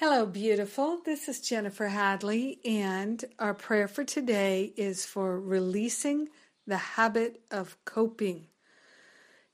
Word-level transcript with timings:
Hello, 0.00 0.26
beautiful. 0.26 1.00
This 1.04 1.28
is 1.28 1.40
Jennifer 1.40 1.88
Hadley, 1.88 2.60
and 2.64 3.24
our 3.40 3.52
prayer 3.52 3.88
for 3.88 4.04
today 4.04 4.72
is 4.76 5.04
for 5.04 5.40
releasing 5.40 6.28
the 6.68 6.76
habit 6.76 7.40
of 7.50 7.76
coping. 7.84 8.46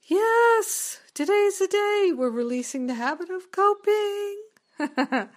Yes, 0.03 0.99
today's 1.15 1.57
the 1.57 1.65
day 1.65 2.11
we're 2.15 2.29
releasing 2.29 2.85
the 2.85 2.93
habit 2.93 3.31
of 3.31 3.51
coping. 3.51 4.43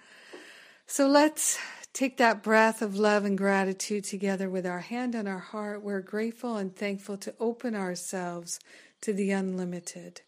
so 0.85 1.07
let's 1.07 1.57
take 1.91 2.17
that 2.17 2.43
breath 2.43 2.83
of 2.83 2.95
love 2.95 3.25
and 3.25 3.35
gratitude 3.35 4.03
together 4.03 4.47
with 4.47 4.67
our 4.67 4.81
hand 4.81 5.15
on 5.15 5.25
our 5.25 5.39
heart. 5.39 5.81
We're 5.81 6.01
grateful 6.01 6.55
and 6.55 6.75
thankful 6.75 7.17
to 7.17 7.33
open 7.39 7.73
ourselves 7.73 8.59
to 9.01 9.11
the 9.11 9.31
unlimited. 9.31 10.21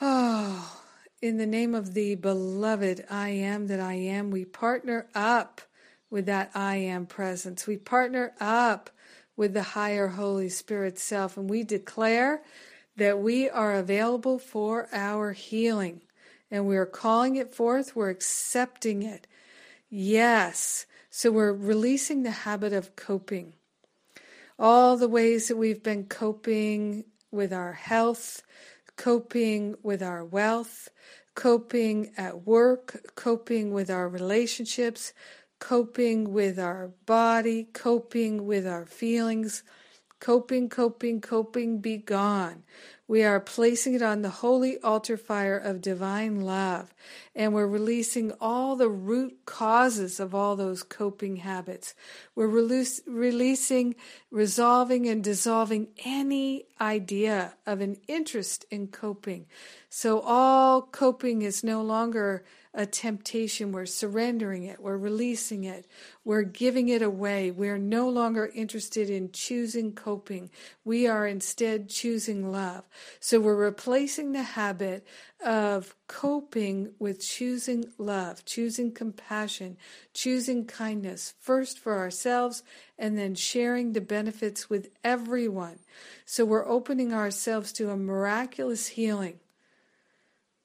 Oh, 0.00 0.82
in 1.26 1.38
the 1.38 1.46
name 1.46 1.74
of 1.74 1.94
the 1.94 2.14
beloved 2.14 3.04
I 3.10 3.30
am 3.30 3.66
that 3.66 3.80
I 3.80 3.94
am, 3.94 4.30
we 4.30 4.44
partner 4.44 5.08
up 5.14 5.60
with 6.08 6.26
that 6.26 6.52
I 6.54 6.76
am 6.76 7.06
presence. 7.06 7.66
We 7.66 7.76
partner 7.76 8.32
up 8.40 8.90
with 9.36 9.52
the 9.52 9.62
higher 9.62 10.08
Holy 10.08 10.48
Spirit 10.48 10.98
self, 10.98 11.36
and 11.36 11.50
we 11.50 11.64
declare 11.64 12.42
that 12.96 13.18
we 13.18 13.50
are 13.50 13.74
available 13.74 14.38
for 14.38 14.88
our 14.92 15.32
healing. 15.32 16.02
And 16.50 16.66
we're 16.66 16.86
calling 16.86 17.34
it 17.36 17.52
forth, 17.52 17.96
we're 17.96 18.10
accepting 18.10 19.02
it. 19.02 19.26
Yes. 19.90 20.86
So 21.10 21.32
we're 21.32 21.52
releasing 21.52 22.22
the 22.22 22.30
habit 22.30 22.72
of 22.72 22.94
coping. 22.94 23.54
All 24.58 24.96
the 24.96 25.08
ways 25.08 25.48
that 25.48 25.56
we've 25.56 25.82
been 25.82 26.04
coping 26.04 27.04
with 27.32 27.52
our 27.52 27.72
health, 27.72 28.42
coping 28.96 29.76
with 29.82 30.02
our 30.02 30.24
wealth, 30.24 30.88
coping 31.34 32.12
at 32.16 32.46
work, 32.46 33.12
coping 33.14 33.72
with 33.72 33.90
our 33.90 34.08
relationships, 34.08 35.12
coping 35.58 36.32
with 36.32 36.58
our 36.58 36.92
body, 37.06 37.64
coping 37.72 38.46
with 38.46 38.66
our 38.66 38.86
feelings. 38.86 39.62
Coping, 40.18 40.70
coping, 40.70 41.20
coping, 41.20 41.78
be 41.78 41.98
gone. 41.98 42.62
We 43.08 43.22
are 43.22 43.38
placing 43.38 43.94
it 43.94 44.02
on 44.02 44.22
the 44.22 44.30
holy 44.30 44.78
altar 44.80 45.16
fire 45.16 45.56
of 45.56 45.80
divine 45.80 46.40
love, 46.40 46.92
and 47.36 47.54
we're 47.54 47.68
releasing 47.68 48.32
all 48.40 48.74
the 48.74 48.88
root 48.88 49.46
causes 49.46 50.18
of 50.18 50.34
all 50.34 50.56
those 50.56 50.82
coping 50.82 51.36
habits. 51.36 51.94
We're 52.34 52.48
release, 52.48 53.00
releasing, 53.06 53.94
resolving, 54.32 55.08
and 55.08 55.22
dissolving 55.22 55.88
any 56.04 56.64
idea 56.80 57.54
of 57.64 57.80
an 57.80 57.96
interest 58.08 58.64
in 58.72 58.88
coping. 58.88 59.46
So 59.88 60.20
all 60.20 60.82
coping 60.82 61.42
is 61.42 61.62
no 61.62 61.82
longer 61.82 62.44
a 62.74 62.84
temptation. 62.84 63.72
We're 63.72 63.86
surrendering 63.86 64.64
it. 64.64 64.80
We're 64.80 64.98
releasing 64.98 65.64
it. 65.64 65.86
We're 66.24 66.42
giving 66.42 66.90
it 66.90 67.00
away. 67.00 67.50
We're 67.50 67.78
no 67.78 68.10
longer 68.10 68.50
interested 68.54 69.08
in 69.08 69.32
choosing 69.32 69.94
coping. 69.94 70.50
We 70.84 71.06
are 71.06 71.26
instead 71.26 71.88
choosing 71.88 72.52
love. 72.52 72.84
So 73.20 73.40
we're 73.40 73.54
replacing 73.56 74.32
the 74.32 74.42
habit 74.42 75.06
of 75.44 75.94
coping 76.06 76.92
with 76.98 77.20
choosing 77.20 77.86
love, 77.98 78.44
choosing 78.44 78.92
compassion, 78.92 79.76
choosing 80.14 80.66
kindness, 80.66 81.34
first 81.40 81.78
for 81.78 81.98
ourselves 81.98 82.62
and 82.98 83.18
then 83.18 83.34
sharing 83.34 83.92
the 83.92 84.00
benefits 84.00 84.70
with 84.70 84.90
everyone. 85.04 85.78
So 86.24 86.44
we're 86.44 86.66
opening 86.66 87.12
ourselves 87.12 87.72
to 87.74 87.90
a 87.90 87.96
miraculous 87.96 88.88
healing 88.88 89.40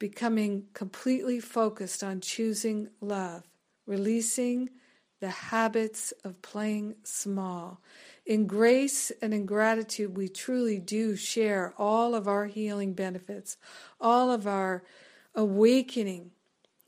becoming 0.01 0.65
completely 0.73 1.39
focused 1.39 2.03
on 2.03 2.19
choosing 2.19 2.89
love, 3.01 3.43
releasing 3.85 4.67
the 5.21 5.29
habits 5.29 6.11
of 6.25 6.41
playing 6.41 6.95
small. 7.03 7.79
In 8.25 8.47
grace 8.47 9.11
and 9.21 9.33
in 9.33 9.45
gratitude, 9.45 10.17
we 10.17 10.27
truly 10.27 10.79
do 10.79 11.15
share 11.15 11.73
all 11.77 12.15
of 12.15 12.27
our 12.27 12.47
healing 12.47 12.93
benefits, 12.93 13.55
all 13.99 14.31
of 14.31 14.47
our 14.47 14.83
awakening 15.35 16.31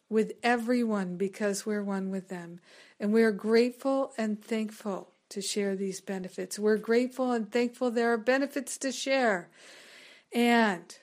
with 0.09 0.33
everyone 0.41 1.15
because 1.15 1.65
we're 1.65 1.83
one 1.83 2.09
with 2.09 2.27
them. 2.27 2.59
And 2.99 3.13
we 3.13 3.23
are 3.23 3.31
grateful 3.31 4.13
and 4.17 4.43
thankful 4.43 5.11
to 5.29 5.41
share 5.41 5.75
these 5.75 6.01
benefits. 6.01 6.57
We're 6.57 6.77
grateful 6.77 7.31
and 7.31 7.51
thankful 7.51 7.91
there 7.91 8.13
are 8.13 8.17
benefits 8.17 8.77
to 8.79 8.91
share. 8.91 9.49
And 10.33 10.95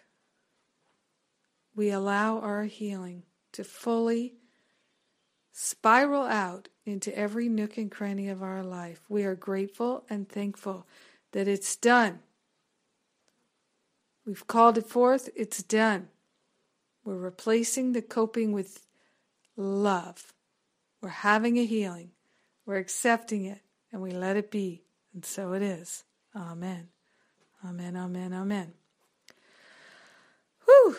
we 1.76 1.90
allow 1.90 2.40
our 2.40 2.64
healing 2.64 3.22
to 3.52 3.62
fully 3.62 4.34
spiral 5.52 6.22
out 6.22 6.68
into 6.84 7.16
every 7.16 7.48
nook 7.48 7.76
and 7.76 7.90
cranny 7.90 8.28
of 8.28 8.42
our 8.42 8.62
life. 8.62 9.02
We 9.08 9.24
are 9.24 9.34
grateful 9.34 10.04
and 10.08 10.28
thankful 10.28 10.86
that 11.32 11.48
it's 11.48 11.76
done. 11.76 12.20
We've 14.26 14.46
called 14.46 14.78
it 14.78 14.86
forth, 14.86 15.28
it's 15.34 15.62
done. 15.62 16.08
We're 17.04 17.16
replacing 17.16 17.92
the 17.92 18.02
coping 18.02 18.52
with 18.52 18.86
love. 19.56 20.32
We're 21.00 21.08
having 21.08 21.58
a 21.58 21.64
healing. 21.64 22.10
We're 22.66 22.76
accepting 22.76 23.46
it, 23.46 23.60
and 23.90 24.02
we 24.02 24.12
let 24.12 24.36
it 24.36 24.50
be. 24.50 24.82
And 25.14 25.24
so 25.24 25.54
it 25.54 25.62
is. 25.62 26.04
Amen. 26.36 26.88
Amen, 27.64 27.96
amen, 27.96 28.32
amen. 28.32 28.72
Whew. 30.64 30.96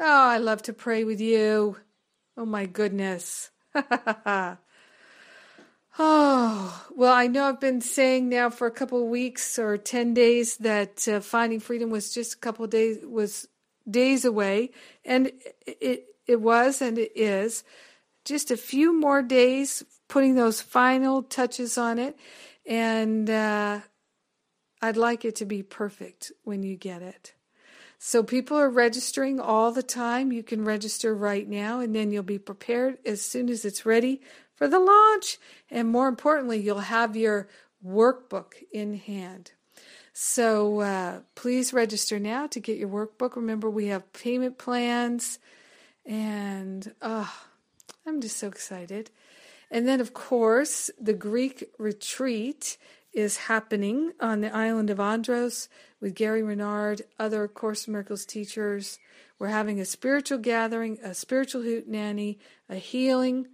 Oh, 0.00 0.28
I 0.28 0.38
love 0.38 0.62
to 0.62 0.72
pray 0.72 1.04
with 1.04 1.20
you. 1.20 1.76
Oh 2.36 2.46
my 2.46 2.66
goodness. 2.66 3.50
oh, 3.74 4.56
well, 5.98 7.12
I 7.12 7.26
know 7.26 7.44
I've 7.44 7.60
been 7.60 7.80
saying 7.80 8.28
now 8.28 8.50
for 8.50 8.66
a 8.66 8.70
couple 8.70 9.06
weeks 9.08 9.58
or 9.58 9.76
10 9.76 10.14
days 10.14 10.56
that 10.58 11.06
uh, 11.08 11.20
finding 11.20 11.60
freedom 11.60 11.90
was 11.90 12.12
just 12.12 12.34
a 12.34 12.38
couple 12.38 12.64
of 12.64 12.70
days 12.70 12.98
was 13.04 13.48
days 13.90 14.24
away 14.24 14.70
and 15.04 15.32
it 15.66 16.06
it 16.26 16.40
was 16.40 16.80
and 16.80 16.98
it 16.98 17.10
is 17.16 17.64
just 18.24 18.50
a 18.52 18.56
few 18.56 18.98
more 18.98 19.22
days 19.22 19.84
putting 20.08 20.36
those 20.36 20.60
final 20.60 21.22
touches 21.22 21.76
on 21.76 21.98
it 21.98 22.16
and 22.64 23.28
uh, 23.28 23.80
I'd 24.80 24.96
like 24.96 25.24
it 25.24 25.36
to 25.36 25.44
be 25.44 25.62
perfect 25.62 26.32
when 26.44 26.62
you 26.62 26.76
get 26.76 27.02
it. 27.02 27.34
So 28.04 28.24
people 28.24 28.58
are 28.58 28.68
registering 28.68 29.38
all 29.38 29.70
the 29.70 29.80
time. 29.80 30.32
You 30.32 30.42
can 30.42 30.64
register 30.64 31.14
right 31.14 31.48
now 31.48 31.78
and 31.78 31.94
then 31.94 32.10
you'll 32.10 32.24
be 32.24 32.36
prepared 32.36 32.98
as 33.06 33.22
soon 33.22 33.48
as 33.48 33.64
it's 33.64 33.86
ready 33.86 34.20
for 34.56 34.66
the 34.66 34.80
launch. 34.80 35.38
And 35.70 35.86
more 35.86 36.08
importantly, 36.08 36.58
you'll 36.58 36.80
have 36.80 37.14
your 37.14 37.46
workbook 37.86 38.54
in 38.72 38.94
hand. 38.94 39.52
So 40.12 40.80
uh, 40.80 41.20
please 41.36 41.72
register 41.72 42.18
now 42.18 42.48
to 42.48 42.58
get 42.58 42.76
your 42.76 42.88
workbook. 42.88 43.36
Remember, 43.36 43.70
we 43.70 43.86
have 43.86 44.12
payment 44.12 44.58
plans, 44.58 45.38
and 46.04 46.92
oh, 47.02 47.32
I'm 48.04 48.20
just 48.20 48.36
so 48.36 48.48
excited. 48.48 49.12
And 49.70 49.86
then, 49.86 50.00
of 50.00 50.12
course, 50.12 50.90
the 51.00 51.14
Greek 51.14 51.70
retreat 51.78 52.78
is 53.12 53.36
happening 53.36 54.12
on 54.20 54.40
the 54.40 54.54
island 54.54 54.90
of 54.90 54.98
Andros 54.98 55.68
with 56.00 56.14
Gary 56.14 56.42
Renard, 56.42 57.02
other 57.18 57.46
Course 57.46 57.86
Miracles 57.86 58.24
teachers. 58.24 58.98
We're 59.38 59.48
having 59.48 59.80
a 59.80 59.84
spiritual 59.84 60.38
gathering, 60.38 60.98
a 61.02 61.14
spiritual 61.14 61.62
hoot 61.62 61.88
nanny, 61.88 62.38
a 62.68 62.76
healing, 62.76 63.48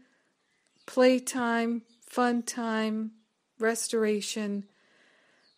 playtime, 0.86 1.82
fun 2.06 2.42
time, 2.42 3.12
restoration. 3.58 4.64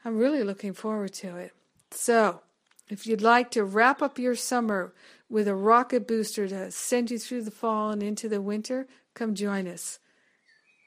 I'm 0.05 0.16
really 0.16 0.43
looking 0.43 0.72
forward 0.72 1.12
to 1.15 1.37
it. 1.37 1.53
So, 1.91 2.41
if 2.89 3.06
you'd 3.06 3.22
like 3.22 3.50
to 3.53 3.65
wrap 3.65 4.03
up 4.03 4.19
your 4.19 4.34
summer 4.34 4.94
with 5.28 5.47
a 5.47 5.55
rocket 5.55 6.09
booster 6.09 6.49
to 6.49 6.71
send 6.71 7.10
you 7.10 7.19
through 7.19 7.44
the 7.44 7.50
fall 7.50 7.91
and 7.91 8.03
into 8.03 8.28
the 8.28 8.41
winter, 8.41 8.89
come 9.15 9.34
join 9.34 9.69
us 9.69 9.98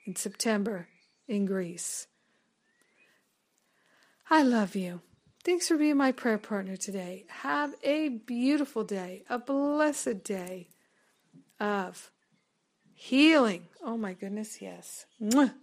in 0.06 0.16
September 0.16 0.88
in 1.28 1.46
Greece. 1.46 2.08
I 4.34 4.42
love 4.42 4.76
you. 4.76 5.02
Thanks 5.44 5.68
for 5.68 5.78
being 5.78 5.98
my 5.98 6.12
prayer 6.12 6.40
partner 6.40 6.76
today. 6.76 7.26
Have 7.30 7.76
a 7.84 8.10
beautiful 8.10 8.84
day, 8.84 9.22
a 9.30 9.38
blessed 9.38 10.24
day 10.24 10.70
of 11.60 12.10
healing. 12.96 13.68
Oh 13.84 13.96
my 13.96 14.14
goodness, 14.14 14.60
yes. 14.60 15.06
Mwah. 15.22 15.54